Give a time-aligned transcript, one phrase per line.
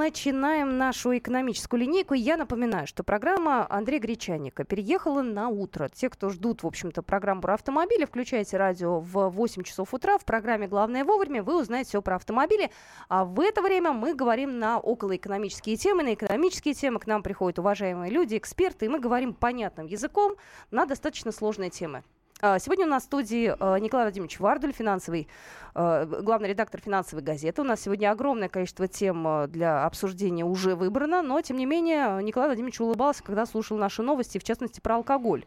[0.00, 2.14] Начинаем нашу экономическую линейку.
[2.14, 5.90] Я напоминаю, что программа Андрея Гречаника переехала на утро.
[5.92, 10.16] Те, кто ждут, в общем-то, программу про автомобили, включайте радио в 8 часов утра.
[10.16, 12.70] В программе «Главное вовремя» вы узнаете все про автомобили.
[13.10, 16.02] А в это время мы говорим на околоэкономические темы.
[16.02, 20.36] На экономические темы к нам приходят уважаемые люди, эксперты, и мы говорим понятным языком
[20.70, 22.02] на достаточно сложные темы.
[22.42, 25.28] А, сегодня у нас в студии а, Николай Владимирович Вардуль, финансовый,
[25.74, 27.60] а, главный редактор финансовой газеты.
[27.60, 32.48] У нас сегодня огромное количество тем для обсуждения уже выбрано, но, тем не менее, Николай
[32.48, 35.44] Владимирович улыбался, когда слушал наши новости, в частности, про алкоголь.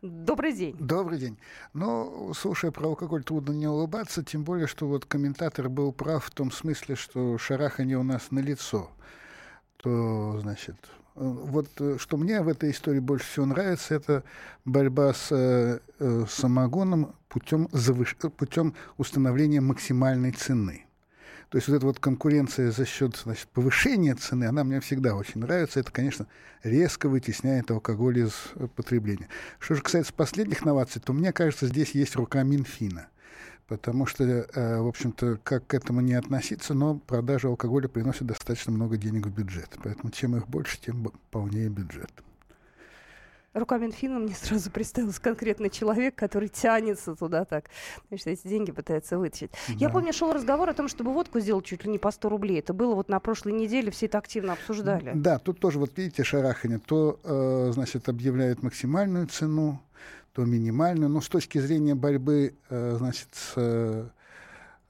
[0.00, 0.74] Добрый день.
[0.78, 1.38] Добрый день.
[1.74, 6.30] Ну, слушая про алкоголь, трудно не улыбаться, тем более, что вот комментатор был прав в
[6.30, 8.90] том смысле, что шарахание у нас на лицо.
[9.76, 10.76] То, значит,
[11.20, 14.24] вот э, что мне в этой истории больше всего нравится, это
[14.64, 18.16] борьба с э, э самогоном путем, завыш...
[18.16, 20.86] путем установления максимальной цены.
[21.50, 25.40] То есть вот эта вот конкуренция за счет значит, повышения цены, она мне всегда очень
[25.40, 25.80] нравится.
[25.80, 26.26] Это, конечно,
[26.62, 29.28] резко вытесняет алкоголь из э, потребления.
[29.58, 33.08] Что же касается последних новаций, то мне кажется, здесь есть рука Минфина–
[33.70, 38.72] потому что, э, в общем-то, как к этому не относиться, но продажа алкоголя приносит достаточно
[38.72, 39.68] много денег в бюджет.
[39.84, 42.10] Поэтому чем их больше, тем полнее бюджет.
[43.54, 47.66] Рука Минфина мне сразу представился конкретный человек, который тянется туда так.
[48.08, 49.52] Значит, эти деньги пытается вытащить.
[49.68, 49.74] Да.
[49.76, 52.58] Я помню, шел разговор о том, чтобы водку сделать чуть ли не по 100 рублей.
[52.58, 55.12] Это было вот на прошлой неделе, все это активно обсуждали.
[55.14, 56.80] Да, тут тоже, вот видите, шарахание.
[56.80, 59.80] То, э, значит, объявляют максимальную цену,
[60.32, 61.08] то минимальную.
[61.08, 64.08] Но с точки зрения борьбы э, значит, с, э,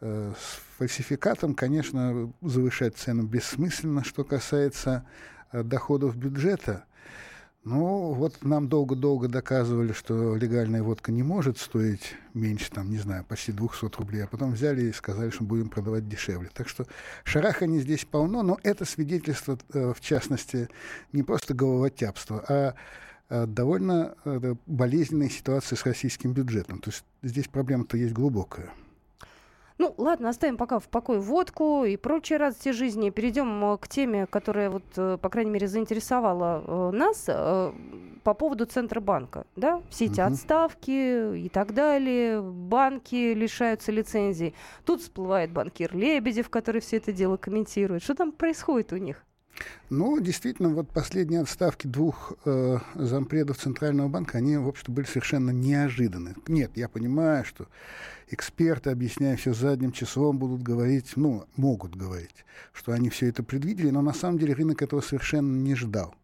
[0.01, 4.05] с фальсификатом, конечно, завышать цену бессмысленно.
[4.05, 5.05] Что касается
[5.53, 6.85] э, доходов бюджета,
[7.63, 13.23] ну, вот нам долго-долго доказывали, что легальная водка не может стоить меньше, там, не знаю,
[13.25, 16.49] почти 200 рублей, а потом взяли и сказали, что будем продавать дешевле.
[16.55, 16.87] Так что
[17.23, 20.71] шарахани здесь полно, но это свидетельство, в частности,
[21.13, 22.73] не просто головотяпства, а Э,
[23.31, 26.81] довольно э, болезненной ситуации с российским бюджетом.
[26.81, 28.71] То есть здесь проблема-то есть глубокая.
[29.79, 33.11] Ну, ладно, оставим пока в покое водку и прочие радости жизни.
[33.11, 37.25] Перейдем э, к теме, которая, вот, по крайней мере, заинтересовала нас
[38.23, 39.47] по поводу Центробанка.
[39.57, 39.81] Да?
[39.89, 40.33] Все эти угу.
[40.33, 44.55] отставки и так далее, банки лишаются лицензий.
[44.85, 48.03] Тут всплывает банкир Лебедев, который все это дело комментирует.
[48.03, 49.25] Что там происходит у них?
[49.89, 55.51] Ну, действительно, вот последние отставки двух э, зампредов Центрального банка, они, в общем-то, были совершенно
[55.51, 56.35] неожиданны.
[56.47, 57.67] Нет, я понимаю, что
[58.29, 63.91] эксперты, объясняя все задним числом, будут говорить, ну, могут говорить, что они все это предвидели,
[63.91, 66.15] но на самом деле рынок этого совершенно не ждал.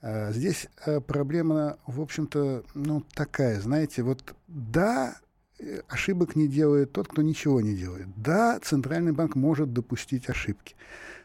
[0.00, 5.16] Э, здесь э, проблема, в общем-то, ну, такая, знаете, вот да,
[5.58, 8.08] э, ошибок не делает тот, кто ничего не делает.
[8.16, 10.76] Да, Центральный банк может допустить ошибки.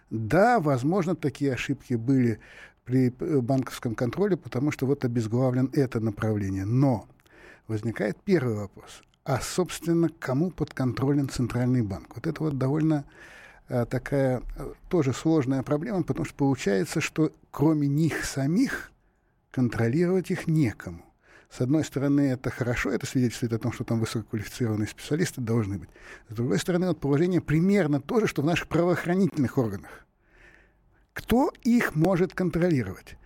[0.10, 2.40] Да, возможно, такие ошибки были
[2.84, 6.66] при э, банковском контроле, потому что вот обезглавлен это направление.
[6.66, 7.08] Но
[7.68, 9.04] возникает первый вопрос.
[9.24, 12.16] А, собственно, кому подконтролен Центральный банк?
[12.16, 13.06] Вот это вот довольно
[13.68, 18.92] а, такая а, тоже сложная проблема, потому что получается, что кроме них самих
[19.52, 21.06] контролировать их некому.
[21.50, 25.90] С одной стороны, это хорошо, это свидетельствует о том, что там высококвалифицированные специалисты должны быть.
[26.30, 30.06] С другой стороны, вот положение примерно то же, что в наших правоохранительных органах.
[31.14, 33.18] Кто их может контролировать?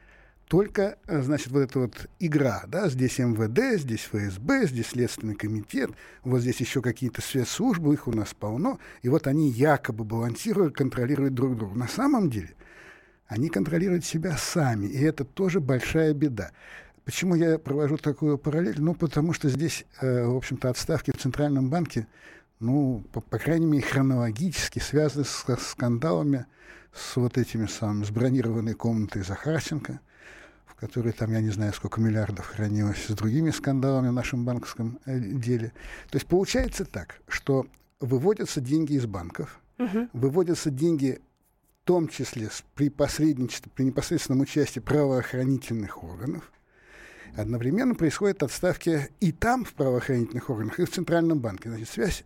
[0.48, 5.92] Только, э, значит, вот эта вот игра, да, здесь МВД, здесь ФСБ, здесь Следственный комитет,
[6.24, 11.34] вот здесь еще какие-то спецслужбы, их у нас полно, и вот они якобы балансируют, контролируют
[11.34, 11.76] друг друга.
[11.76, 12.56] На самом деле
[13.28, 16.52] они контролируют себя сами, и это тоже большая беда.
[17.06, 18.80] Почему я провожу такую параллель?
[18.80, 22.08] Ну, потому что здесь, э, в общем-то, отставки в Центральном банке,
[22.60, 26.46] ну, по, по крайней мере, хронологически связаны с, с скандалами,
[26.94, 30.00] с вот этими самыми, с бронированной комнатой Захарченко,
[30.66, 35.00] в которой там, я не знаю, сколько миллиардов хранилось, с другими скандалами в нашем банковском
[35.06, 35.74] э, деле.
[36.10, 37.68] То есть получается так, что
[38.00, 40.08] выводятся деньги из банков, угу.
[40.14, 41.20] выводятся деньги
[41.82, 46.50] в том числе при посредничестве, при непосредственном участии правоохранительных органов,
[47.36, 51.70] Одновременно происходят отставки и там, в правоохранительных органах, и в Центральном банке.
[51.70, 52.26] Значит, связь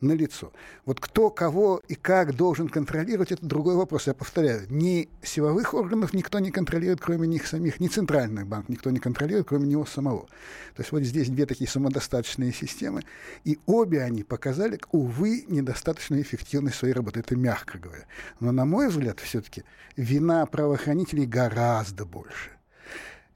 [0.00, 0.52] на лицо.
[0.84, 4.06] Вот кто кого и как должен контролировать, это другой вопрос.
[4.06, 8.90] Я повторяю, ни силовых органов никто не контролирует, кроме них самих, ни центральный банк никто
[8.90, 10.26] не контролирует, кроме него самого.
[10.74, 13.02] То есть вот здесь две такие самодостаточные системы,
[13.44, 17.20] и обе они показали, увы, недостаточно эффективность своей работы.
[17.20, 18.06] Это мягко говоря.
[18.40, 19.64] Но, на мой взгляд, все-таки
[19.96, 22.57] вина правоохранителей гораздо больше.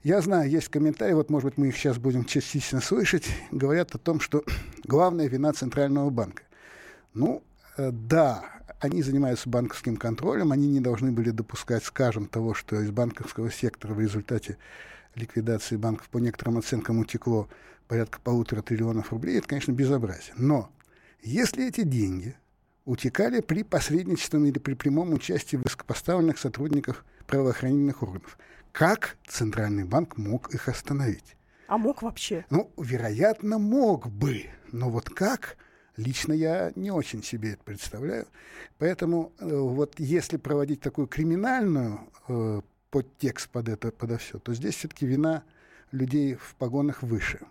[0.03, 3.97] Я знаю, есть комментарии, вот, может быть, мы их сейчас будем частично слышать, говорят о
[3.97, 4.43] том, что
[4.83, 6.43] главная вина Центрального банка.
[7.13, 7.41] Ну,
[7.77, 8.43] э, да,
[8.81, 13.93] они занимаются банковским контролем, они не должны были допускать, скажем, того, что из банковского сектора
[13.93, 14.57] в результате
[15.15, 17.47] ликвидации банков по некоторым оценкам утекло
[17.87, 20.33] порядка полутора триллионов рублей, это, конечно, безобразие.
[20.35, 20.69] Но
[21.21, 22.35] если эти деньги
[22.83, 28.37] утекали при посредничестве или при прямом участии высокопоставленных сотрудников правоохранительных органов,
[28.73, 31.37] как Центральный банк мог их остановить?
[31.67, 32.43] А мог вообще?
[32.49, 34.47] Ну, вероятно, мог бы.
[34.71, 35.57] Но вот как?
[35.95, 38.25] Лично я не очень себе это представляю.
[38.79, 44.75] Поэтому э, вот если проводить такую криминальную э, подтекст под это, подо все, то здесь
[44.75, 45.43] все-таки вина
[45.91, 47.41] людей в погонах выше.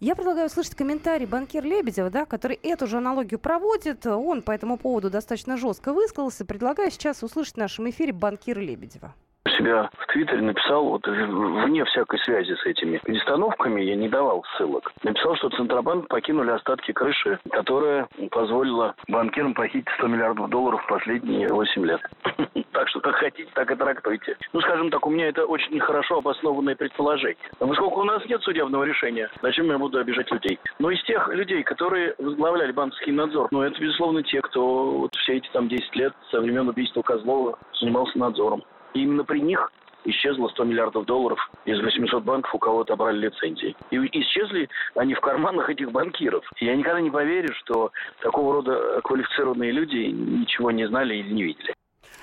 [0.00, 4.06] Я предлагаю услышать комментарий банкира Лебедева, да, который эту же аналогию проводит.
[4.06, 6.46] Он по этому поводу достаточно жестко высказался.
[6.46, 9.14] Предлагаю сейчас услышать в нашем эфире банкира Лебедева
[9.50, 14.92] себя в Твиттере написал, вот вне всякой связи с этими дистановками, я не давал ссылок,
[15.02, 21.48] написал, что Центробанк покинули остатки крыши, которая позволила банкирам похитить 100 миллиардов долларов в последние
[21.48, 22.00] 8 лет.
[22.72, 24.36] Так что как хотите, так и трактуйте.
[24.54, 27.36] Ну, скажем так, у меня это очень нехорошо обоснованное предположение.
[27.58, 30.58] Но поскольку у нас нет судебного решения, зачем я буду обижать людей?
[30.78, 35.36] Но из тех людей, которые возглавляли банковский надзор, ну, это, безусловно, те, кто вот все
[35.36, 38.62] эти там 10 лет со времен убийства Козлова занимался надзором.
[38.94, 39.70] И именно при них
[40.04, 43.76] исчезло 100 миллиардов долларов из 800 банков, у кого отобрали лицензии.
[43.90, 46.44] И исчезли они в карманах этих банкиров.
[46.58, 47.92] Я никогда не поверю, что
[48.22, 51.74] такого рода квалифицированные люди ничего не знали или не видели.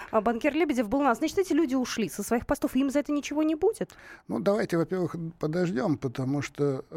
[0.10, 1.18] А банкир Лебедев был у нас.
[1.18, 3.94] Значит, эти люди ушли со своих постов, и им за это ничего не будет?
[4.30, 6.96] Ну, давайте, во-первых, подождем, потому что, э,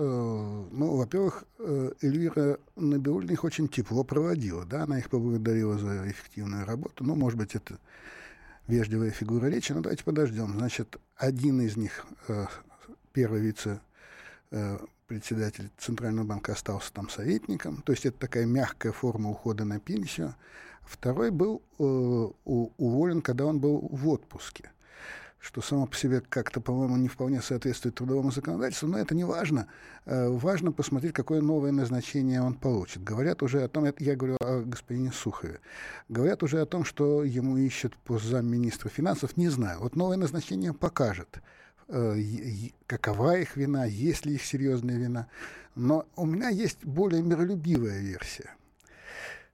[0.71, 6.65] ну, во-первых, э, Эльвира Набиуллина их очень тепло проводила, да, она их поблагодарила за эффективную
[6.65, 7.03] работу.
[7.03, 7.79] Ну, может быть, это
[8.71, 10.55] вежливая фигура речи, но давайте подождем.
[10.57, 12.47] Значит, один из них, э,
[13.13, 13.81] первый вице
[14.53, 19.81] э, председатель Центрального банка остался там советником, то есть это такая мягкая форма ухода на
[19.81, 20.35] пенсию.
[20.83, 24.71] Второй был э, уволен, когда он был в отпуске
[25.41, 29.69] что само по себе как-то, по-моему, не вполне соответствует трудовому законодательству, но это не важно.
[30.05, 33.03] Э, важно посмотреть, какое новое назначение он получит.
[33.03, 35.61] Говорят уже о том, я говорю о господине Сухове,
[36.11, 39.81] говорят уже о том, что ему ищут по замминистра финансов, не знаю.
[39.81, 41.41] Вот новое назначение покажет,
[41.89, 42.17] э,
[42.87, 45.27] какова их вина, есть ли их серьезная вина.
[45.75, 48.51] Но у меня есть более миролюбивая версия.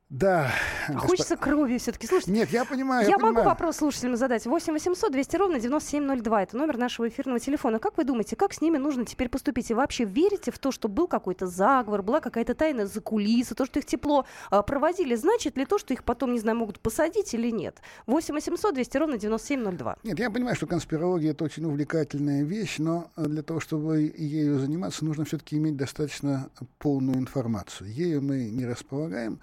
[0.09, 0.53] Да.
[0.89, 1.09] Госп...
[1.09, 2.07] Хочется крови все-таки.
[2.07, 3.03] Слушайте, Нет, я понимаю.
[3.03, 3.49] Я, я могу понимаю.
[3.49, 4.47] вопрос слушателям задать.
[4.47, 6.43] 8 800 200 ровно 9702.
[6.45, 7.81] Это номер нашего эфирного телефона.
[7.81, 9.69] Как вы думаете, как с ними нужно теперь поступить?
[9.73, 13.67] И вообще верите в то, что был какой-то заговор, была какая-то тайна за кулисы, то,
[13.67, 15.17] что их тепло а, проводили?
[15.17, 17.79] Значит ли то, что их потом, не знаю, могут посадить или нет?
[18.07, 19.97] 8 800 200 ровно 9702.
[20.05, 25.05] Нет, я понимаю, что конспирология это очень увлекательная вещь, но для того, чтобы ею заниматься,
[25.05, 26.49] нужно все-таки иметь достаточно
[26.79, 27.93] полную информацию.
[27.93, 29.41] Ею мы не располагаем.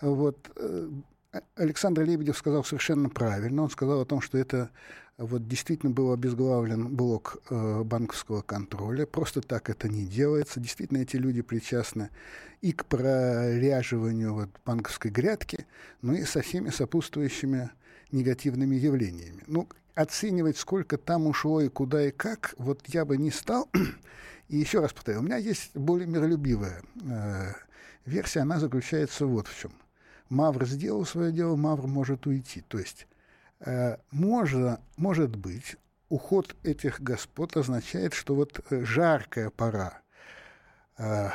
[0.00, 0.50] Вот.
[0.56, 0.88] Э,
[1.56, 3.62] Александр Лебедев сказал совершенно правильно.
[3.62, 4.70] Он сказал о том, что это
[5.18, 9.06] вот действительно был обезглавлен блок э, банковского контроля.
[9.06, 10.60] Просто так это не делается.
[10.60, 12.10] Действительно, эти люди причастны
[12.60, 15.66] и к проряживанию вот, банковской грядки,
[16.02, 17.70] но и со всеми сопутствующими
[18.12, 19.42] негативными явлениями.
[19.46, 23.68] Ну, оценивать, сколько там ушло и куда и как, вот я бы не стал.
[24.48, 27.52] И еще раз повторю, у меня есть более миролюбивая э,
[28.04, 29.72] версия, она заключается вот в чем–
[30.28, 32.62] Мавр сделал свое дело, Мавр может уйти.
[32.68, 33.06] То есть
[33.60, 35.76] э, можно, может быть,
[36.08, 40.00] уход этих господ означает, что вот э, жаркая пора
[40.98, 41.30] э,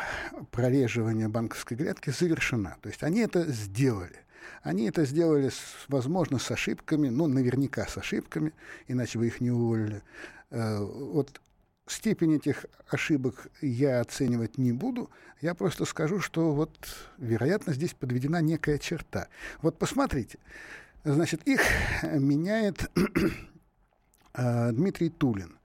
[0.51, 2.77] прореживания банковской грядки завершена.
[2.81, 4.15] То есть они это сделали.
[4.63, 8.53] Они это сделали, с, возможно, с ошибками, ну, наверняка с ошибками,
[8.87, 10.01] иначе бы их не уволили.
[10.49, 11.41] Э, вот
[11.91, 15.09] степень этих ошибок я оценивать не буду.
[15.41, 16.71] Я просто скажу, что вот,
[17.17, 19.27] вероятно, здесь подведена некая черта.
[19.61, 20.39] Вот посмотрите.
[21.03, 21.61] Значит, их
[22.03, 22.91] меняет
[24.33, 25.57] э, Дмитрий Тулин.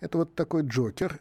[0.00, 1.20] Это вот такой Джокер,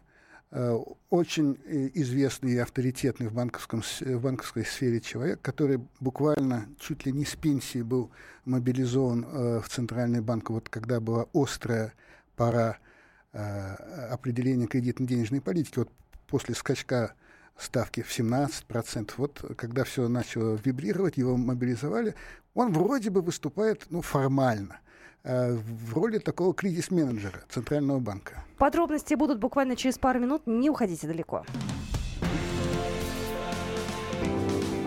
[0.50, 0.77] э,
[1.10, 1.58] очень
[1.93, 7.36] известный и авторитетный в, банковском, в банковской сфере человек, который буквально чуть ли не с
[7.36, 8.10] пенсии был
[8.46, 11.93] мобилизован э, в Центральный банк, вот когда была острая
[12.36, 12.91] пора Э,
[13.34, 15.80] определения кредитно-денежной политики.
[15.80, 15.90] Вот
[16.28, 17.14] после скачка
[17.58, 19.12] ставки в 17%.
[19.18, 22.16] Вот когда все начало вибрировать, его мобилизовали,
[22.54, 24.80] он вроде бы выступает ну, формально
[25.24, 28.44] э, в роли такого кризис-менеджера Центрального банка.
[28.58, 30.44] Подробности будут буквально через пару минут.
[30.48, 31.46] Не уходите далеко.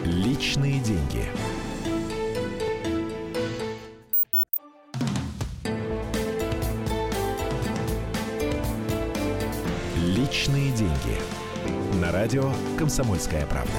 [0.05, 1.25] Личные деньги.
[10.45, 12.03] Личные деньги.
[12.03, 13.73] На радио «Комсомольская правда».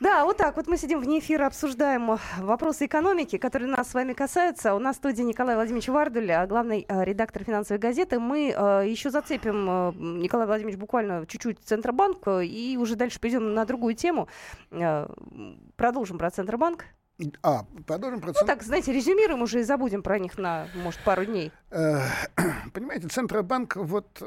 [0.00, 4.14] Да, вот так вот мы сидим вне эфира, обсуждаем вопросы экономики, которые нас с вами
[4.14, 4.74] касаются.
[4.74, 8.18] У нас в студии Николай Владимирович Вардуль, а главный э, редактор финансовой газеты.
[8.18, 13.64] Мы э, еще зацепим, э, Николай Владимирович, буквально чуть-чуть Центробанк, и уже дальше перейдем на
[13.64, 14.26] другую тему.
[15.76, 16.86] Продолжим про Центробанк.
[17.42, 18.42] А, продолжим процент.
[18.42, 21.52] Ну так, знаете, резюмируем уже и забудем про них на, может, пару дней.
[21.70, 24.22] Понимаете, Центробанк вот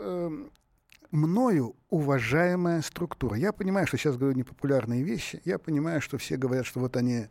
[1.14, 3.38] мною уважаемая структура.
[3.38, 5.42] Я понимаю, что сейчас говорю непопулярные вещи.
[5.46, 7.28] Я понимаю, что все говорят, что вот они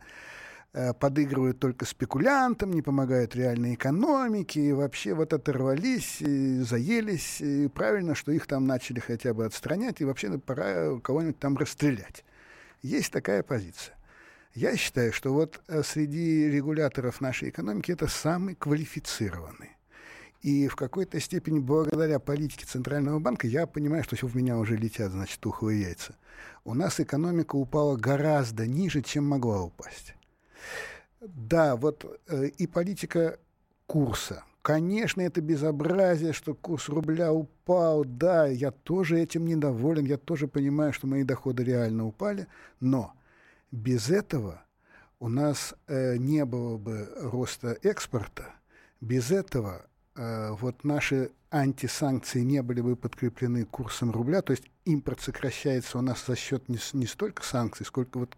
[0.71, 7.67] э, подыгрывают только спекулянтам, не помогают реальной экономике, и вообще вот оторвались, и заелись, и
[7.67, 12.23] правильно, что их там начали хотя бы отстранять, и вообще пора кого-нибудь там расстрелять.
[12.81, 13.95] Есть такая позиция.
[14.53, 19.71] Я считаю, что вот э, среди регуляторов нашей экономики это самый квалифицированный.
[20.43, 25.11] И в какой-то степени благодаря политике Центрального банка я понимаю, что в меня уже летят,
[25.11, 26.15] значит, тухлые яйца.
[26.65, 30.13] У нас экономика упала гораздо ниже, чем могла упасть.
[31.21, 33.39] Да, вот э, и политика
[33.87, 34.43] курса.
[34.61, 38.05] Конечно, это безобразие, что курс рубля упал.
[38.05, 40.05] Да, я тоже этим недоволен.
[40.05, 42.47] Я тоже понимаю, что мои доходы реально упали.
[42.79, 43.13] Но
[43.73, 44.63] без этого
[45.19, 48.45] у нас э, не было бы роста экспорта.
[49.01, 55.21] Без этого Э, вот наши антисанкции не были бы подкреплены курсом рубля, то есть импорт
[55.21, 58.37] сокращается у нас за счет не, не столько санкций, сколько вот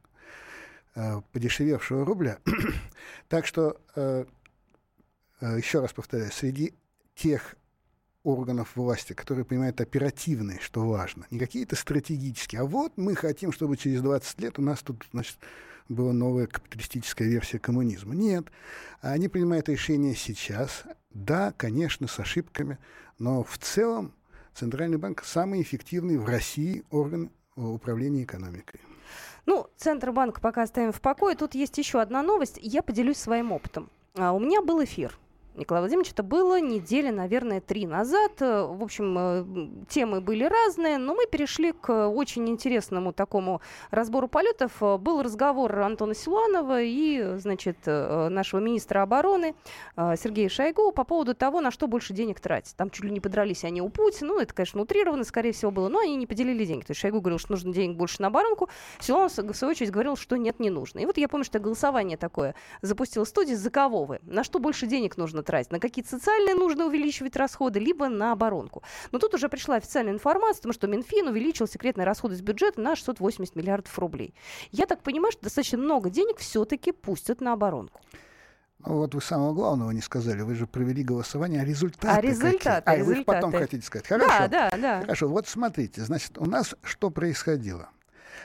[0.95, 2.39] э, подешевевшего рубля.
[3.27, 4.25] так что, э,
[5.41, 6.73] э, еще раз повторяю, среди
[7.13, 7.55] тех
[8.25, 13.77] органов власти, которые понимают оперативные, что важно, не какие-то стратегические, а вот мы хотим, чтобы
[13.77, 15.37] через 20 лет у нас тут, значит,
[15.87, 18.15] была новая капиталистическая версия коммунизма.
[18.15, 18.47] Нет.
[19.01, 20.83] Они принимают решения сейчас.
[21.11, 22.79] Да, конечно, с ошибками,
[23.19, 24.11] но в целом
[24.55, 28.79] Центральный банк самый эффективный в России орган управления экономикой.
[29.45, 31.35] Ну, Центробанк пока оставим в покое.
[31.35, 32.57] Тут есть еще одна новость.
[32.61, 33.89] Я поделюсь своим опытом.
[34.15, 35.17] А, у меня был эфир
[35.55, 38.41] Николай Владимирович, это было недели, наверное, три назад.
[38.41, 44.27] Э, в общем, э, темы были разные, но мы перешли к очень интересному такому разбору
[44.27, 44.73] полетов.
[44.81, 49.55] Э, был разговор Антона Силуанова и, значит, нашего министра обороны
[49.95, 52.75] Сергея Шойгу по поводу того, на что больше денег тратить.
[52.75, 54.25] Там чуть ли не подрались они у Путина.
[54.25, 56.83] Ну, это, конечно, утрированно, скорее всего, было, но они не поделили деньги.
[56.83, 58.69] То есть Шойгу говорил, что нужно денег больше на оборонку.
[58.99, 60.99] Силуанов, в свою очередь, говорил, что нет, не нужно.
[60.99, 64.19] И вот я помню, что голосование такое запустила студия, за кого вы?
[64.23, 68.83] На что больше денег нужно тратить, на какие-то социальные нужно увеличивать расходы, либо на оборонку.
[69.11, 72.81] Но тут уже пришла официальная информация о том, что Минфин увеличил секретные расходы из бюджета
[72.81, 74.33] на 680 миллиардов рублей.
[74.71, 78.01] Я так понимаю, что достаточно много денег все-таки пустят на оборонку.
[78.79, 80.41] Ну, вот вы самого главного не сказали.
[80.41, 82.81] Вы же провели голосование, а результаты А результаты, какие?
[82.85, 83.19] А, результаты.
[83.19, 84.07] вы потом хотите сказать.
[84.07, 84.27] Хорошо.
[84.27, 85.01] Да, да, да.
[85.01, 86.01] Хорошо, вот смотрите.
[86.01, 87.89] Значит, у нас что происходило?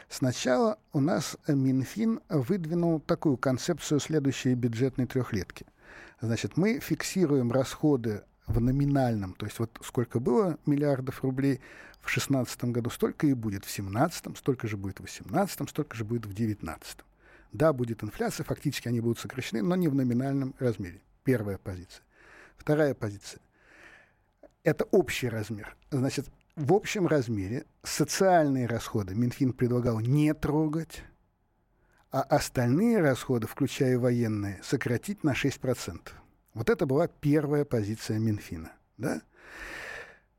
[0.08, 5.66] Сначала у нас Минфин выдвинул такую концепцию следующей бюджетной трехлетки–
[6.20, 11.60] Значит, мы фиксируем расходы в номинальном, то есть вот сколько было миллиардов рублей
[12.00, 16.04] в 2016 году, столько и будет в 2017, столько же будет в 2018, столько же
[16.04, 16.98] будет в 2019.
[17.52, 21.00] Да, будет инфляция, фактически они будут сокращены, но не в номинальном размере.
[21.24, 22.02] Первая позиция.
[22.56, 23.40] Вторая позиция.
[24.62, 25.76] Это общий размер.
[25.90, 31.02] Значит, в общем размере социальные расходы Минфин предлагал не трогать,
[32.10, 36.00] а остальные расходы, включая военные, сократить на 6%.
[36.54, 38.72] Вот это была первая позиция Минфина.
[38.98, 39.22] Да?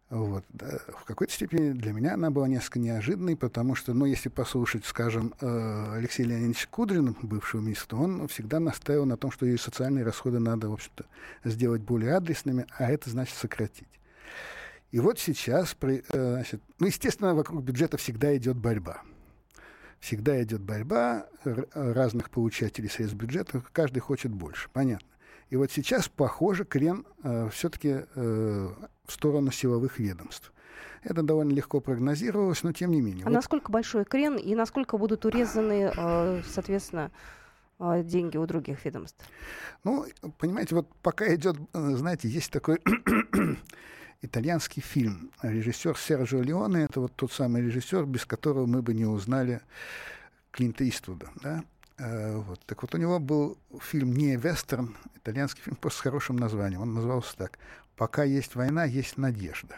[0.09, 0.79] Вот, да.
[0.89, 5.33] В какой-то степени для меня она была несколько неожиданной, потому что, ну, если послушать, скажем,
[5.39, 10.39] э, Алексея Леонидовича Кудрина, бывшего министра, он всегда настаивал на том, что и социальные расходы
[10.39, 11.05] надо, в общем-то,
[11.45, 13.87] сделать более адресными, а это значит сократить.
[14.91, 19.03] И вот сейчас, э, значит, ну, естественно, вокруг бюджета всегда идет борьба
[20.01, 21.27] всегда идет борьба
[21.73, 25.07] разных получателей средств бюджета, каждый хочет больше, понятно.
[25.49, 28.69] И вот сейчас, похоже, крен э, все-таки э,
[29.05, 30.53] в сторону силовых ведомств.
[31.03, 33.23] Это довольно легко прогнозировалось, но тем не менее.
[33.23, 33.33] А вот...
[33.33, 37.11] насколько большой крен и насколько будут урезаны, э, соответственно,
[37.79, 39.25] э, деньги у других ведомств?
[39.83, 40.05] Ну,
[40.37, 42.79] понимаете, вот пока идет, э, знаете, есть такой
[44.21, 45.31] итальянский фильм.
[45.41, 49.61] Режиссер Серджио Леоне— это вот тот самый режиссер, без которого мы бы не узнали
[50.51, 51.29] Клинта Иствуда.
[51.41, 51.63] Да?
[51.97, 52.59] Э, вот.
[52.65, 56.81] Так вот, у него был фильм не вестерн, итальянский фильм просто с хорошим названием.
[56.81, 57.59] Он назывался так
[57.95, 59.75] «Пока есть война, есть надежда».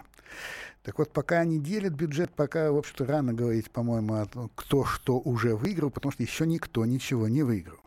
[0.84, 4.84] Так вот, пока они делят бюджет, пока, в общем-то, рано говорить, по-моему, о том, кто
[4.84, 7.80] что уже выиграл, потому что еще никто ничего не выиграл.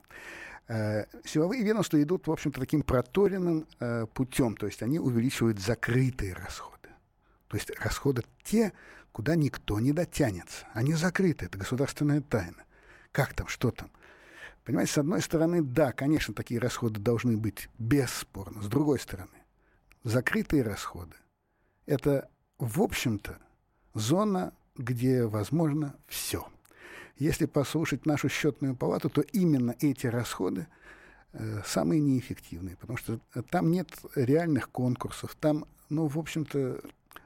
[0.68, 6.34] Э, силовые ведомства идут, в общем-то, таким проторенным э, путем, то есть они увеличивают закрытые
[6.34, 6.88] расходы.
[7.48, 8.72] То есть расходы те,
[9.12, 10.66] куда никто не дотянется.
[10.72, 12.64] Они закрыты, это государственная тайна.
[13.12, 13.90] Как там, что там?
[14.64, 18.60] Понимаете, с одной стороны, да, конечно, такие расходы должны быть бесспорно.
[18.60, 19.44] С другой стороны,
[20.02, 21.14] закрытые расходы—
[21.86, 23.38] это, в общем-то,
[23.94, 26.48] зона, где возможно все—
[27.18, 30.66] если послушать нашу счетную палату, то именно эти расходы
[31.32, 33.20] э, самые неэффективные, потому что
[33.50, 36.80] там нет реальных конкурсов, там, ну, в общем-то,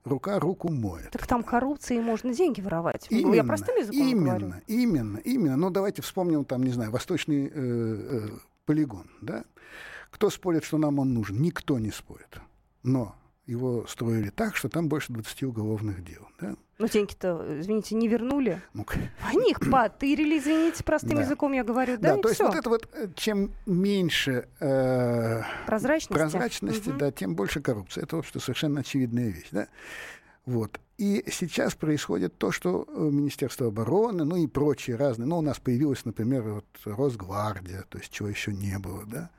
[0.04, 1.10] рука руку моет.
[1.10, 3.06] Так там коррупции можно деньги воровать.
[3.10, 4.54] Именно, Я простым языком именно, говорю.
[4.66, 5.56] именно, именно.
[5.56, 8.28] Ну, давайте вспомним, там, не знаю, восточный э, э,
[8.66, 9.44] полигон, да?
[10.10, 11.40] Кто спорит, что нам он нужен?
[11.40, 12.40] Никто не спорит.
[12.82, 13.14] Но
[13.46, 16.54] его строили так, что там больше 20 уголовных дел, да?
[16.78, 18.62] Ну, деньги-то, извините, не вернули.
[18.72, 18.86] Ну,
[19.22, 21.22] Они их потырили, извините, простым Да.
[21.22, 21.96] языком я говорю.
[21.98, 22.46] Да, Да, и то есть всё.
[22.46, 26.12] вот это вот, э, чем меньше э, Прозрачности.
[26.12, 26.98] прозрачности, Мгм.
[26.98, 28.02] да, тем больше коррупции.
[28.02, 29.68] Это, в общем-то, совершенно очевидная вещь, да.
[30.46, 30.80] Вот.
[31.00, 35.58] И сейчас происходит то, что э, Министерство обороны, ну и прочие разные, ну, у нас
[35.58, 39.30] появилась, например, вот Росгвардия, то есть чего еще не было, да.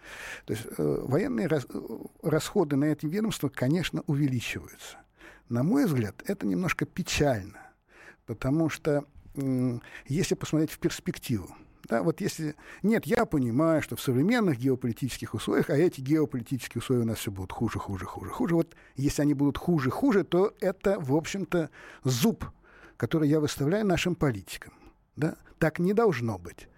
[0.45, 1.79] То есть э, военные рас- э,
[2.23, 4.97] расходы на эти ведомства, конечно, увеличиваются.
[5.49, 7.59] На мой взгляд, это немножко печально,
[8.25, 11.55] потому что м, если посмотреть в перспективу,
[11.91, 12.55] да, вот если...
[12.83, 17.31] Нет, я понимаю, что в современных геополитических условиях, а эти геополитические условия у нас все
[17.31, 18.55] будут хуже, хуже, хуже, хуже.
[18.55, 21.69] Вот если они будут хуже, хуже, то это, в общем-то,
[22.05, 22.45] зуб,
[22.95, 24.73] который я выставляю нашим политикам.
[25.17, 25.35] Да?
[25.59, 26.69] Так не должно быть.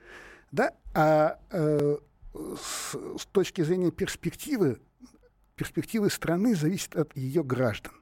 [0.51, 0.72] Да?
[0.96, 1.98] А э,
[2.34, 4.82] с, с точки зрения перспективы,
[5.53, 7.93] перспективы страны зависит от ее граждан,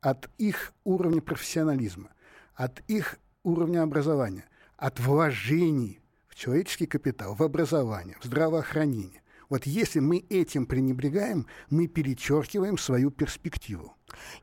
[0.00, 2.14] от их уровня профессионализма,
[2.54, 4.46] от их уровня образования,
[4.78, 6.00] от вложений
[6.36, 9.22] человеческий капитал, в образование, в здравоохранение.
[9.48, 13.95] Вот если мы этим пренебрегаем, мы перечеркиваем свою перспективу.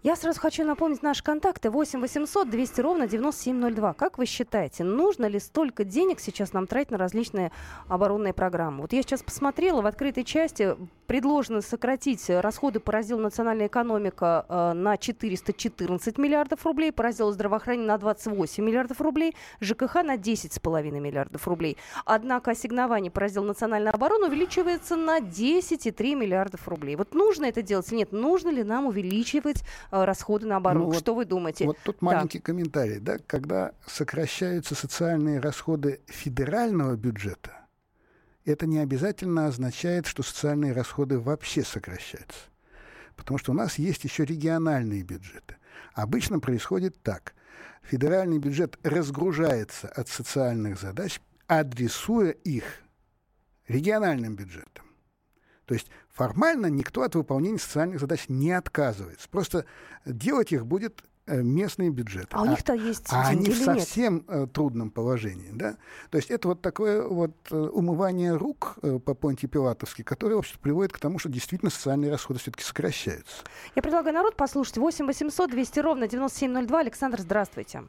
[0.03, 1.69] Я сразу хочу напомнить наши контакты.
[1.69, 3.93] 8 800 200 ровно 9702.
[3.93, 7.51] Как вы считаете, нужно ли столько денег сейчас нам тратить на различные
[7.87, 8.81] оборонные программы?
[8.81, 10.75] Вот я сейчас посмотрела, в открытой части
[11.07, 17.87] предложено сократить расходы по разделу национальная экономика э, на 414 миллиардов рублей, по разделу здравоохранения
[17.87, 21.77] на 28 миллиардов рублей, ЖКХ на 10,5 миллиардов рублей.
[22.05, 26.95] Однако ассигнование по разделу национальная оборона увеличивается на 10,3 миллиардов рублей.
[26.95, 28.11] Вот нужно это делать или нет?
[28.11, 29.52] Нужно ли нам увеличивать
[29.91, 30.85] э, расходы на оборону?
[30.85, 31.65] Ну вот- Что вы думаете?
[31.65, 37.51] Вот тут маленький комментарий, да, когда сокращаются социальные расходы федерального бюджета,
[38.45, 42.39] это не обязательно означает, что социальные расходы вообще сокращаются.
[43.15, 45.55] Потому что у нас есть еще региональные бюджеты.
[45.93, 47.33] Обычно происходит так.
[47.83, 52.63] Федеральный бюджет разгружается от социальных задач, адресуя их
[53.67, 54.85] региональным бюджетам.
[55.65, 59.27] То есть формально никто от выполнения социальных задач не отказывается.
[59.29, 59.65] Просто
[60.05, 62.27] делать их будет э, местный бюджет.
[62.31, 63.79] а у них-то есть А деньги они в или нет?
[63.79, 65.77] совсем э, трудном положении, да?
[66.09, 70.57] То есть это вот такое вот э, умывание рук по Понтии Пилатовски, которое, в общем
[70.61, 73.43] приводит к тому, что действительно социальные расходы все-таки сокращаются.
[73.75, 74.77] Я предлагаю народ послушать.
[74.77, 76.79] 8 800 200 ровно 9702.
[76.79, 77.83] Александр, здравствуйте.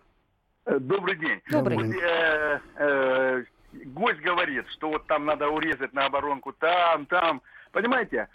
[0.67, 1.41] Добрый день.
[1.51, 1.77] Добрый.
[1.77, 3.45] Вот, э, э,
[3.87, 7.43] гость говорит, что вот там надо урезать на оборонку, там, там.
[7.75, 8.29] Понимаете,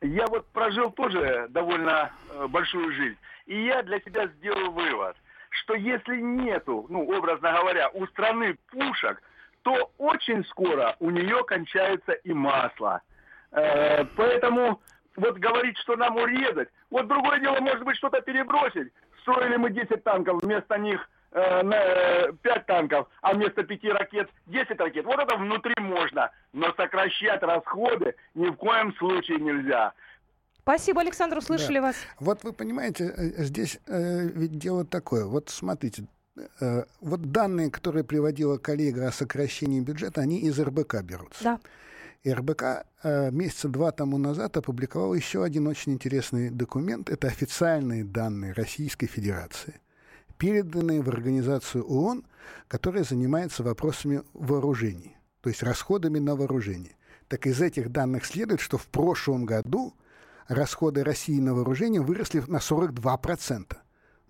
[0.00, 3.18] я вот прожил тоже довольно э, большую жизнь.
[3.46, 5.16] И я для себя сделал вывод,
[5.50, 9.20] что если нету, ну, образно говоря, у страны пушек,
[9.62, 13.02] то очень скоро у нее кончается и масло.
[13.50, 14.80] Э, поэтому
[15.16, 18.92] вот говорить, что нам урезать, вот другое дело, может быть, что-то перебросить.
[19.22, 24.30] Строили мы 10 танков, вместо них э, на, э, 5 танков, а вместо 5 ракет
[24.46, 25.04] 10 ракет.
[25.04, 29.92] Вот это внутри можно, но сокращать расходы ни в коем случае нельзя.
[30.60, 31.96] Спасибо, Александр, услышали вас.
[32.20, 35.26] Вот вы понимаете, э, здесь э, ведь дело такое.
[35.26, 36.06] Вот смотрите,
[36.60, 41.44] э, вот данные, которые приводила коллега о сокращении бюджета, они из РБК берутся.
[41.44, 41.60] Да.
[42.22, 47.10] И РБК э, месяца два тому назад опубликовал еще один очень интересный документ.
[47.10, 49.74] Это официальные данные Российской Федерации,
[50.38, 52.24] переданные в организацию ООН,
[52.68, 56.96] которая занимается вопросами вооружений, то есть расходами на вооружение.
[57.28, 59.94] Так из этих данных следует, что в прошлом году
[60.48, 63.76] расходы России на вооружение выросли на 42%.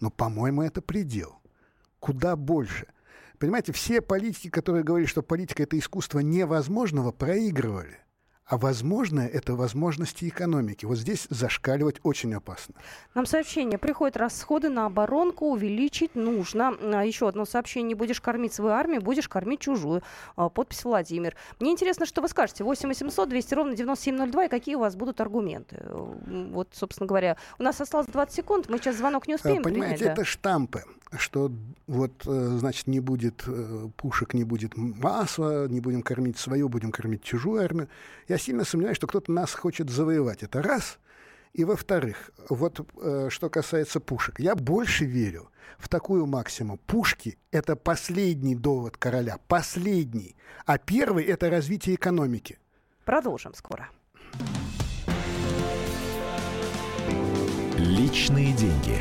[0.01, 1.41] Но, по-моему, это предел.
[1.99, 2.87] Куда больше.
[3.39, 7.99] Понимаете, все политики, которые говорили, что политика— это искусство невозможного, проигрывали.
[8.47, 10.85] А возможное– это возможности экономики.
[10.85, 12.75] Вот здесь зашкаливать очень опасно.
[13.15, 13.79] Нам сообщение.
[13.79, 16.77] Приходят расходы на оборонку, увеличить нужно.
[16.83, 17.89] А, еще одно сообщение.
[17.89, 20.03] Не будешь кормить свою армию, будешь кормить чужую.
[20.37, 21.35] А, подпись Владимир.
[21.59, 22.65] Мне интересно, что вы скажете.
[22.65, 25.83] 8 800 200 ровно 9702 и какие у вас будут аргументы?
[25.87, 28.69] Вот, собственно говоря, у нас осталось 20 секунд.
[28.69, 30.25] Мы сейчас звонок не успеем Понимаете, принять, это да?
[30.27, 30.85] штампы
[31.19, 31.53] что
[31.87, 36.93] вот, э, значит, не будет э, пушек, не будет масла, не будем кормить свою, будем
[36.93, 37.89] кормить чужую армию.
[38.29, 40.43] Я сильно сомневаюсь, что кто-то нас хочет завоевать.
[40.43, 40.99] Это раз.
[41.53, 46.79] И во-вторых, вот э, что касается пушек, я больше верю в такую максимум.
[46.87, 50.37] Пушки— это последний довод короля, последний.
[50.67, 52.59] А первый— это развитие экономики.
[53.05, 53.89] Продолжим скоро.
[57.77, 59.01] Личные деньги.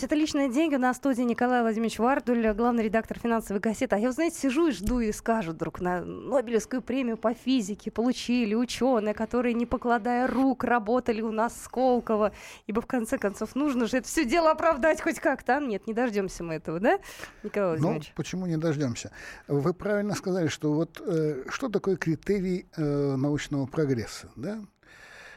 [0.00, 0.76] Здравствуйте, это «Личные деньги».
[0.76, 3.96] На студии Николай Владимирович Вардуль, главный редактор финансовой газеты.
[3.96, 8.54] А я, знаете, сижу и жду, и скажут вдруг на Нобелевскую премию по физике получили
[8.54, 12.32] ученые, которые, не покладая рук, работали у нас в Сколково.
[12.66, 15.58] Ибо, в конце концов, нужно же это все дело оправдать хоть как-то.
[15.58, 16.98] А нет, не дождемся мы этого, да,
[17.42, 18.08] Николай ну, Владимирович?
[18.08, 19.12] Ну, почему не дождемся?
[19.48, 24.60] Вы правильно сказали, что вот э, что такое критерий э, научного прогресса, да?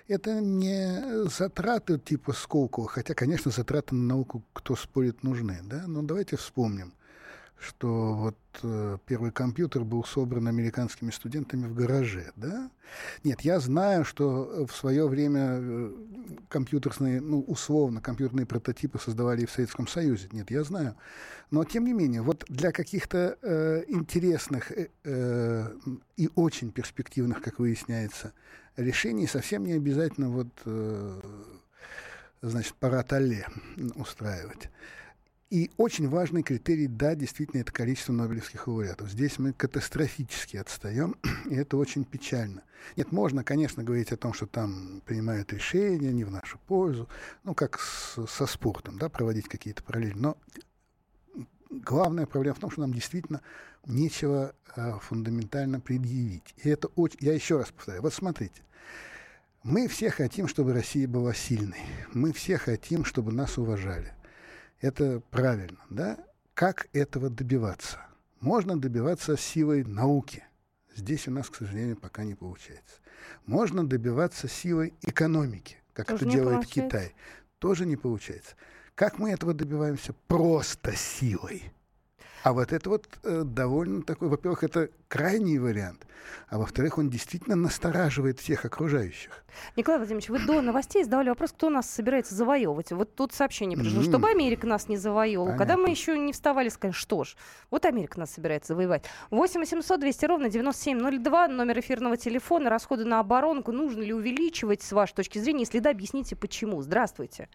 [0.07, 6.01] Это не затраты типа Сколково, хотя, конечно, затраты на науку, кто спорит, нужны, да, но
[6.01, 6.93] давайте вспомним,
[7.63, 12.69] что вот э, первый компьютер был собран американскими студентами в гараже, да?
[13.23, 15.91] Нет, я знаю, что в свое время э,
[16.49, 20.29] компьютерные, ну, условно, компьютерные прототипы создавали и в Советском Союзе.
[20.31, 20.95] Нет, я знаю.
[21.51, 25.75] Но, тем не менее, вот для каких-то э, интересных э, э,
[26.17, 28.33] и очень перспективных, как выясняется,
[28.75, 31.21] решений совсем не обязательно вот, э,
[32.41, 33.47] значит, парад алле
[33.95, 34.69] устраивать.
[35.53, 39.11] И очень важный критерий, да, действительно, это количество нобелевских лауреатов.
[39.11, 41.15] Здесь мы катастрофически отстаем,
[41.47, 42.63] и это очень печально.
[42.97, 47.07] Нет, можно, конечно, говорить о том, что там принимают решения не в нашу пользу,
[47.43, 50.15] ну, как с, со спортом, да, проводить какие-то параллели.
[50.15, 50.37] Но
[51.69, 53.41] главная проблема в том, что нам действительно
[53.85, 56.55] нечего э, фундаментально предъявить.
[56.63, 57.19] И это очень...
[57.21, 58.01] Я еще раз повторяю.
[58.01, 58.63] Вот смотрите.
[59.61, 61.77] Мы все хотим, чтобы Россия была сильной.
[62.11, 64.13] Мы все хотим, чтобы нас уважали.
[64.83, 66.17] Это правильно, да?
[66.53, 67.99] Как этого добиваться?
[68.41, 70.43] Можно добиваться силой науки.
[70.93, 72.97] Здесь у нас, к сожалению, пока не получается.
[73.45, 76.81] Можно добиваться силой экономики, как Тоже это делает получается.
[76.81, 77.15] Китай.
[77.59, 78.55] Тоже не получается.
[78.93, 80.13] Как мы этого добиваемся?
[80.27, 81.63] Просто силой.
[82.43, 86.05] А вот это вот э, довольно такой, во-первых, это крайний вариант,
[86.49, 89.45] а во-вторых, он действительно настораживает всех окружающих.
[89.77, 92.91] Николай Владимирович, вы до новостей задавали вопрос, кто нас собирается завоевывать.
[92.91, 94.09] Вот тут сообщение пришло, mm-hmm.
[94.09, 95.51] чтобы Америка нас не завоевывала.
[95.53, 95.65] Понятно.
[95.65, 97.37] Когда мы еще не вставали, сказали, что ж,
[97.71, 99.05] вот Америка нас собирается завоевать.
[99.31, 103.71] 8 800 200 ровно 9702, номер эфирного телефона, расходы на оборонку.
[103.71, 105.61] Нужно ли увеличивать, с вашей точки зрения?
[105.61, 106.81] Если да, объясните, почему.
[106.81, 107.47] Здравствуйте.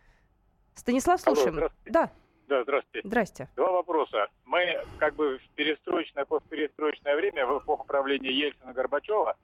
[0.75, 1.59] Станислав, слушаем.
[1.59, 2.11] Алло, да.
[2.49, 3.07] Да, здравствуйте.
[3.07, 3.49] Здрасте.
[3.57, 4.29] Два вопроса.
[4.47, 9.35] Мы как бы в перестроечное, постперестроечное время, в эпоху правления Ельцина-Горбачева,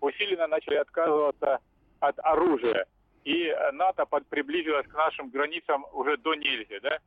[0.00, 1.58] усиленно начали отказываться
[1.98, 2.86] от оружия.
[3.24, 6.78] И НАТО под, приблизилось к нашим границам уже до нельзя.
[6.80, 6.98] Да?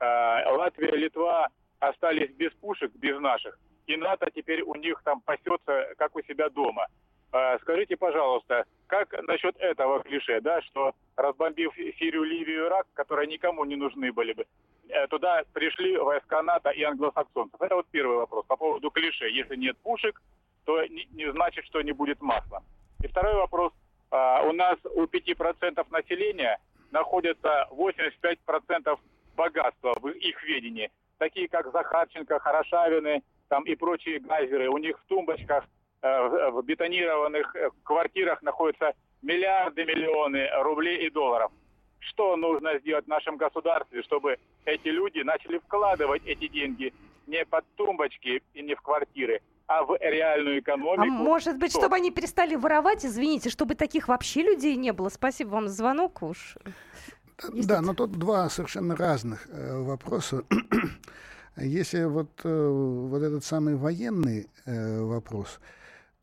[0.00, 1.48] А, Латвия, Литва
[1.78, 3.56] остались без пушек, без наших.
[3.86, 6.88] И НАТО теперь у них там пасется, как у себя дома.
[7.34, 13.64] А, скажите, пожалуйста, как насчет этого клише, да, что разбомбив Сирию, Ливию, Ирак, которые никому
[13.64, 14.46] не нужны были бы,
[14.88, 17.60] Э, туда пришли войска НАТО и англосаксонцев.
[17.60, 19.28] Это вот первый вопрос по поводу клише.
[19.30, 20.20] Если нет пушек,
[20.64, 22.62] то не, не значит, что не будет масла.
[23.02, 23.72] И второй вопрос.
[24.10, 26.58] А, у нас у 5% населения
[26.90, 28.98] находится 85%
[29.36, 30.90] богатства в их ведении.
[31.18, 34.68] Такие как Захарченко, Хорошавины там и прочие гайзеры.
[34.68, 35.64] У них в тумбочках,
[36.04, 41.50] в бетонированных э, квартирах находятся миллиарды, миллионы рублей и долларов
[42.06, 44.36] что нужно сделать в нашем государстве, чтобы
[44.66, 46.92] эти люди начали вкладывать эти деньги
[47.26, 51.02] не под тумбочки и не в квартиры, а в реальную экономику.
[51.02, 51.80] А может быть, что?
[51.80, 55.08] чтобы они перестали воровать, извините, чтобы таких вообще людей не было.
[55.08, 56.56] Спасибо вам за звонок уж.
[57.52, 60.44] Есть да, но тут два совершенно разных э, вопроса.
[61.56, 65.60] Если вот, э, вот этот самый военный э, вопрос,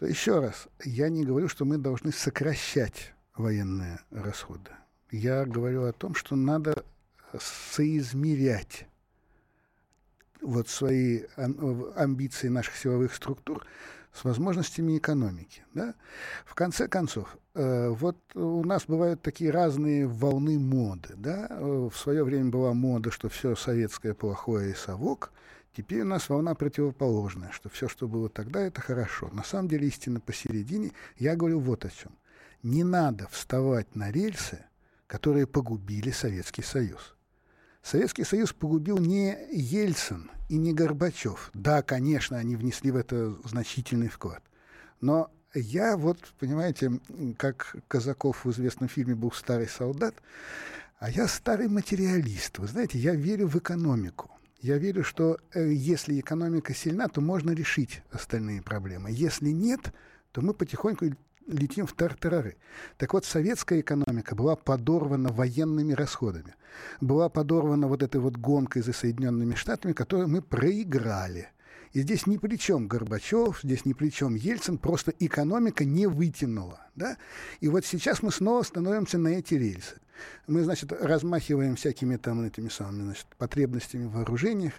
[0.02, 4.72] то еще раз, я не говорю, что мы должны сокращать военные расходы.
[5.12, 6.84] Я говорю о том, что надо
[7.40, 8.88] соизмерять
[10.42, 11.26] вот свои
[11.96, 13.64] амбиции наших силовых структур
[14.12, 15.62] с возможностями экономики.
[15.76, 15.94] Да?
[16.46, 21.10] В конце концов, э, вот у нас бывают такие разные волны моды.
[21.16, 21.48] Да?
[21.60, 25.32] В свое время была мода, что все советское плохое и совок.
[25.76, 29.30] Теперь у нас волна противоположная, что все, что было тогда, это хорошо.
[29.32, 30.92] На самом деле истина посередине.
[31.18, 32.12] Я говорю вот о чем.
[32.62, 34.66] Не надо вставать на рельсы,
[35.08, 37.16] которые погубили Советский Союз.
[37.82, 41.50] Советский Союз погубил не Ельцин и не Горбачев.
[41.54, 44.44] Да, конечно, они внесли в это значительный вклад.
[45.00, 47.00] Но я вот, понимаете,
[47.38, 50.16] как Казаков в известном фильме был старый солдат,
[51.00, 52.60] а я старый материалист.
[52.60, 54.31] Вы знаете, я верю в экономику.
[54.62, 59.10] Я верю, что э, если экономика сильна, то можно решить остальные проблемы.
[59.12, 59.92] Если нет,
[60.32, 61.06] то мы потихоньку
[61.48, 62.58] летим в тартарары.
[62.98, 66.56] Так вот, советская экономика была подорвана военными расходами.
[67.02, 71.50] Была подорвана вот этой вот гонкой за Соединенными Штатами, которую мы проиграли.
[71.94, 76.88] И здесь ни при чем Горбачев, здесь ни при чем Ельцин, просто экономика не вытянула.
[76.96, 77.18] Да?
[77.60, 80.00] И вот сейчас мы снова становимся на эти рельсы.
[80.48, 84.74] Мы, значит, размахиваем всякими там этими самыми значит, потребностями в вооружениях.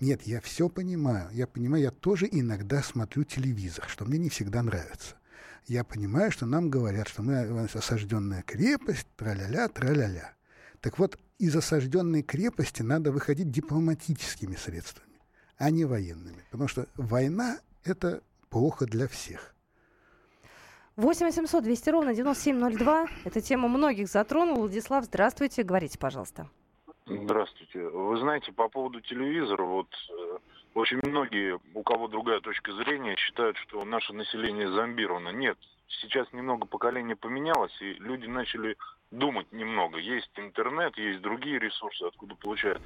[0.00, 1.28] Нет, я все понимаю.
[1.32, 5.16] Я понимаю, я тоже иногда смотрю телевизор, что мне не всегда нравится
[5.70, 10.34] я понимаю, что нам говорят, что мы осажденная крепость, траля-ля, траля-ля.
[10.80, 15.09] Так вот, из осажденной крепости надо выходить дипломатическими средствами,
[15.60, 16.42] а не военными.
[16.50, 19.54] Потому что война— это плохо для всех.
[20.96, 23.06] 8 800 200 ровно 9702.
[23.24, 24.60] Эта тема многих затронула.
[24.60, 25.62] Владислав, здравствуйте.
[25.62, 26.48] Говорите, пожалуйста.
[27.06, 27.88] Здравствуйте.
[27.88, 30.38] Вы знаете, по поводу телевизора, вот э,
[30.74, 35.30] очень многие, у кого другая точка зрения, считают, что наше население зомбировано.
[35.30, 38.76] Нет, сейчас немного поколение поменялось, и люди начали
[39.10, 39.98] думать немного.
[39.98, 42.80] Есть интернет, есть другие ресурсы, откуда получают.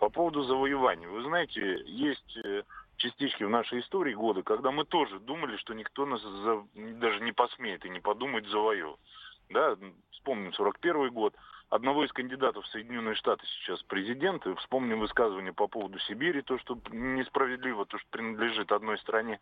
[0.00, 1.06] По поводу завоевания.
[1.06, 2.62] Вы знаете, есть э,
[2.96, 7.32] частички в нашей истории года, когда мы тоже думали, что никто нас за, даже не
[7.32, 8.98] посмеет и не подумает завоевать.
[9.50, 9.76] Да,
[10.12, 11.34] вспомним 41 год
[11.68, 16.78] одного из кандидатов в Соединенные Штаты сейчас президент, вспомним высказывание по поводу Сибири, то, что
[16.90, 19.38] несправедливо, то, что принадлежит одной стране.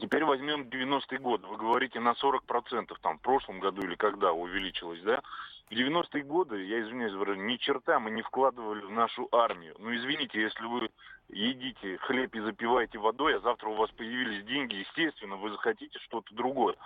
[0.00, 1.44] Теперь возьмем 90-й год.
[1.46, 5.22] Вы говорите на 40%, там, в прошлом году или когда увеличилось, да?
[5.68, 9.74] В 90-е годы, я извиняюсь, ни черта мы не вкладывали в нашу армию.
[9.78, 10.90] Ну, извините, если вы
[11.28, 16.34] едите хлеб и запиваете водой, а завтра у вас появились деньги, естественно, вы захотите что-то
[16.34, 16.76] другое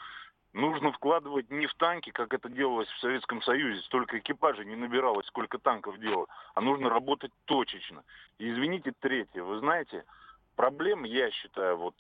[0.52, 5.26] нужно вкладывать не в танки, как это делалось в Советском Союзе, столько экипажей не набиралось,
[5.26, 8.02] сколько танков делало, а нужно работать точечно.
[8.38, 10.04] И извините, третье, вы знаете,
[10.56, 11.94] проблем, я считаю, вот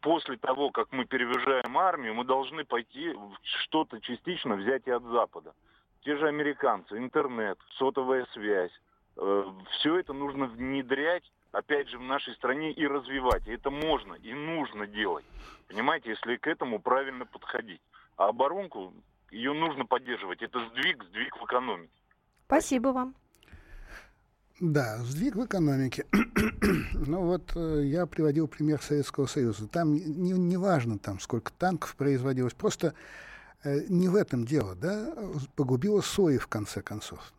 [0.00, 5.52] после того, как мы перевяжаем армию, мы должны пойти что-то частично взять и от Запада.
[6.02, 8.72] Те же американцы, интернет, сотовая связь,
[9.16, 13.46] э, все это нужно внедрять опять же, в нашей стране и развивать.
[13.46, 15.24] И это можно и нужно делать.
[15.68, 17.80] Понимаете, если к этому правильно подходить.
[18.16, 18.92] А оборонку,
[19.30, 20.42] ее нужно поддерживать.
[20.42, 21.92] Это сдвиг, сдвиг в экономике.
[22.46, 23.14] Спасибо вам.
[24.60, 26.04] Да, сдвиг в экономике.
[26.94, 29.68] ну вот э, я приводил пример Советского Союза.
[29.68, 32.94] Там не, не важно, там, сколько танков производилось, просто
[33.62, 35.14] э, не в этом дело, да,
[35.54, 37.32] погубило сои в конце концов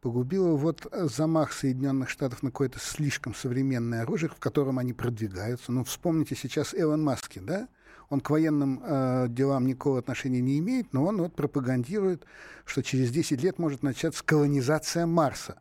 [0.00, 5.72] погубило вот э, замах Соединенных Штатов на какое-то слишком современное оружие, в котором они продвигаются.
[5.72, 7.68] Ну, вспомните сейчас Эван Маски, да?
[8.08, 12.24] Он к военным э, делам никакого отношения не имеет, но он вот пропагандирует,
[12.64, 15.58] что через 10 лет может начаться колонизация Марса.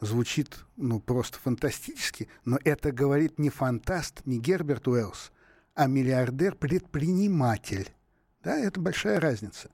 [0.00, 5.32] Звучит, ну, просто фантастически, но это говорит не фантаст, не Герберт Уэллс,
[5.74, 7.88] а миллиардер-предприниматель.
[8.42, 9.70] Да, это большая разница.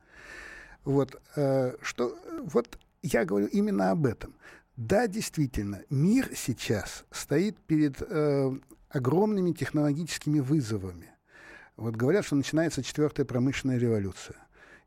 [0.85, 4.35] Вот, э, что, вот я говорю именно об этом.
[4.77, 8.59] Да, действительно, мир сейчас стоит перед э,
[8.89, 11.11] огромными технологическими вызовами.
[11.77, 14.37] Вот говорят, что начинается четвертая промышленная революция.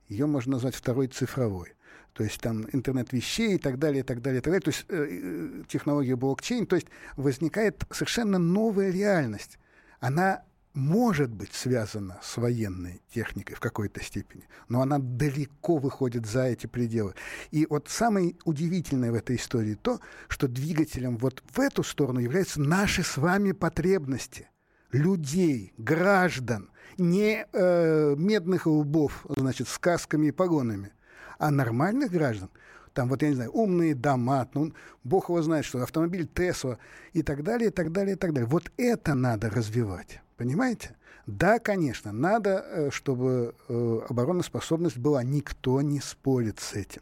[0.07, 1.73] Ее можно назвать второй цифровой.
[2.17, 4.61] То есть там интернет вещей и так далее, и так далее, и так далее.
[4.61, 6.65] То есть э, э технология блокчейн.
[6.65, 9.59] То есть возникает совершенно новая реальность.
[9.99, 10.41] Она
[10.73, 16.65] может быть связана с военной техникой в какой-то степени, но она далеко выходит за эти
[16.65, 17.13] пределы.
[17.51, 22.59] И вот самое удивительное в этой истории то, что двигателем вот в эту сторону являются
[22.59, 24.49] наши с вами потребности
[24.91, 30.93] людей, граждан, не э, медных лбов, значит, с касками и погонами,
[31.37, 32.49] а нормальных граждан.
[32.93, 34.73] Там вот, я не знаю, умные дома, ну,
[35.03, 36.79] бог его знает, что автомобиль Тесла
[37.13, 38.49] и так далее, и так далее, и так далее.
[38.49, 40.19] Вот это надо развивать.
[40.35, 40.95] Понимаете?
[41.27, 45.23] Да, конечно, надо, э, чтобы э, обороноспособность была.
[45.23, 47.01] Никто не спорит с этим.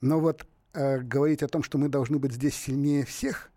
[0.00, 3.50] Но вот э, говорить о том, что мы должны быть здесь сильнее всех,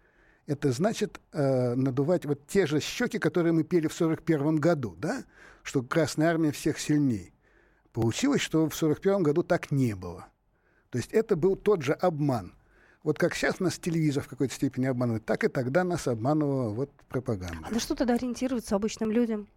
[0.47, 5.23] это значит э, надувать вот те же щеки, которые мы пели в 1941 году, да?
[5.61, 7.33] что Красная Армия всех сильней.
[7.97, 10.27] Получилось, что в 1941 году так не было.
[10.91, 12.53] То есть это был тот же обман.
[13.01, 16.91] Вот как сейчас нас телевизор в какой-то степени обманывает, так и тогда нас обманывала вот
[17.09, 17.57] пропаганда.
[17.63, 19.47] А на что тогда ориентируются обычным людям?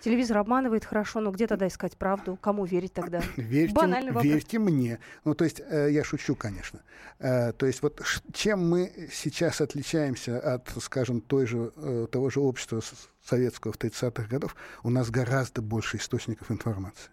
[0.00, 2.36] Телевизор обманывает хорошо, но где тогда искать правду?
[2.40, 3.22] Кому верить тогда?
[3.36, 4.24] Верьте, Банальный вопрос.
[4.24, 4.98] верьте мне.
[5.24, 6.82] Ну, то есть, э, я шучу, конечно.
[7.20, 12.40] Э, то есть, вот чем мы сейчас отличаемся от, скажем, той же, э, того же
[12.40, 12.80] общества
[13.24, 17.12] советского в 30-х годов, у нас гораздо больше источников информации.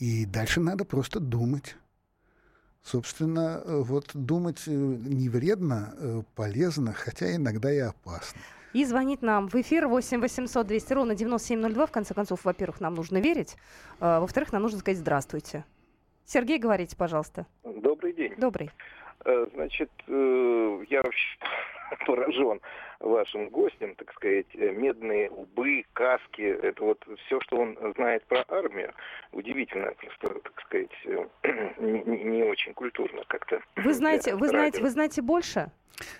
[0.00, 1.76] И дальше надо просто думать.
[2.82, 8.40] Собственно, э, вот думать э, не вредно, э, полезно, хотя иногда и опасно.
[8.72, 11.86] И звонить нам в эфир 8 800 200 ровно 9702.
[11.86, 13.56] В конце концов, во-первых, нам нужно верить.
[13.98, 15.64] а, во-вторых, нам нужно сказать «здравствуйте».
[16.24, 17.46] Сергей, говорите, пожалуйста.
[17.64, 18.34] Добрый день.
[18.38, 18.70] Добрый.
[19.54, 21.38] Значит, я вообще
[22.06, 22.60] поражен
[23.00, 28.44] вашим гостем, так сказать, Э, медные лбы, каски, это вот все, что он знает про
[28.48, 28.92] армию,
[29.32, 31.26] удивительно, просто, так сказать, э,
[31.78, 33.60] не, не- не очень культурно как-то.
[33.76, 35.70] Вы знаете, вы знаете, вы знаете больше?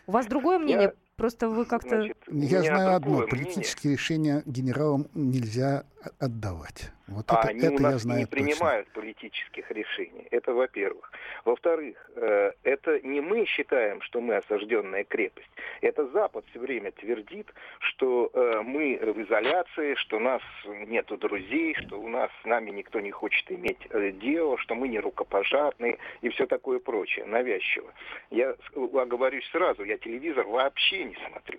[0.06, 0.82] У вас другое мнение?
[0.88, 2.00] Я- Просто вы как-то...
[2.00, 3.10] Значит, Я знаю одно.
[3.10, 3.28] мнение.
[3.28, 5.84] Политические решения генералам нельзя
[6.18, 6.90] отдавать.
[7.08, 8.44] Вот А это, они это у я нас знаю не точно.
[8.46, 10.28] принимают политических решений.
[10.30, 11.10] Это во-первых.
[11.44, 15.50] Во-вторых, э, это не мы считаем, что мы осажденная крепость.
[15.80, 20.42] Это Запад все время твердит, что э, мы в изоляции, что у нас
[20.86, 24.88] нету друзей, что у нас с нами никто не хочет иметь э, дело, что мы
[24.88, 27.92] не рукопожатные и все такое прочее, навязчиво.
[28.30, 28.54] Я
[28.94, 31.58] оговорюсь сразу, я телевизор вообще не смотрю.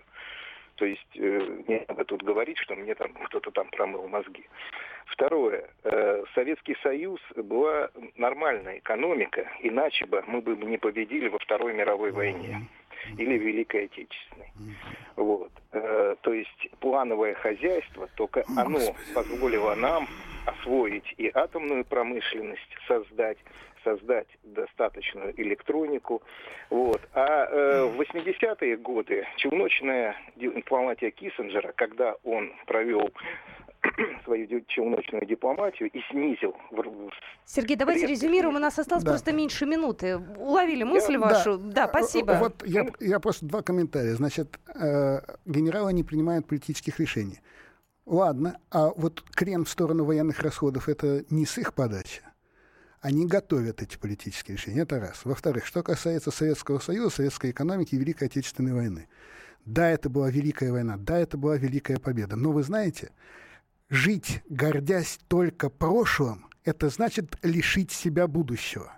[0.76, 4.46] То есть э, не надо тут говорить, что мне там кто-то там промыл мозги.
[5.06, 5.70] Второе.
[5.84, 12.12] Э, Советский Союз была нормальная экономика, иначе бы мы бы не победили во Второй мировой
[12.12, 12.68] войне
[13.18, 14.52] или Великой Отечественной.
[15.16, 15.52] Вот.
[15.74, 18.80] Э, То есть плановое хозяйство, только оно
[19.14, 20.08] позволило нам
[20.46, 23.38] освоить и атомную промышленность, создать,
[23.84, 26.22] создать достаточную электронику.
[26.70, 27.02] Вот.
[27.14, 33.10] А э, в 80-е годы челночная дипломатия Киссинджера, когда он провел
[34.26, 37.10] свою челночную дипломатию и снизил в-
[37.46, 38.56] Сергей, давайте резюмируем.
[38.56, 39.12] У нас осталось Да.
[39.12, 40.18] просто меньше минуты.
[40.38, 41.20] Уловили мысль Да.
[41.20, 41.58] вашу?
[41.58, 42.34] Да, спасибо.
[42.34, 44.14] Э, Вот я, я просто два комментария.
[44.14, 47.40] Значит, э, генералы не принимают политических решений.
[48.06, 52.22] Ладно, а вот крен в сторону военных расходов это не с их подачи.
[53.02, 54.82] Они готовят эти политические решения.
[54.82, 55.22] Это раз.
[55.26, 59.08] Во-вторых, что касается Советского Союза, советской экономики и Великой Отечественной войны.
[59.66, 62.36] Да, это была Великая война, да, это была Великая победа.
[62.36, 63.12] Но вы знаете,
[63.90, 68.94] жить, гордясь только прошлым, это значит лишить себя будущего.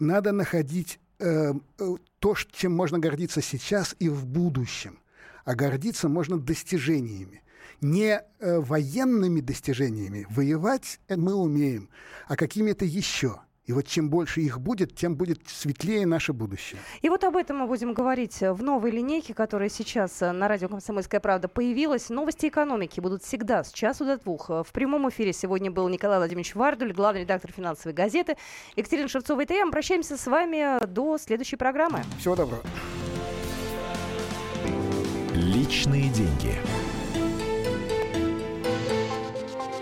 [0.00, 4.98] Надо находить э, э, то, чем можно гордиться сейчас и в будущем.
[5.44, 7.42] А гордиться можно достижениями.
[7.80, 10.26] Не э, военными достижениями.
[10.30, 11.88] Воевать э, мы умеем,
[12.26, 13.40] а какими-то еще.
[13.66, 16.80] И вот чем больше их будет, тем будет светлее наше будущее.
[17.02, 20.68] И вот об этом мы будем говорить в новой линейке, которая сейчас э, на радио
[20.68, 22.08] «Комсомольская правда» появилась.
[22.08, 24.48] Новости экономики будут всегда с часу до двух.
[24.48, 28.36] Э, В прямом эфире сегодня был Николай Владимирович Вардуль, главный редактор финансовой газеты.
[28.74, 29.66] Екатерина Шевцова, это я.
[29.66, 32.02] Мы прощаемся с вами до следующей программы.
[32.18, 32.62] Всего доброго.
[35.34, 36.54] Личные деньги.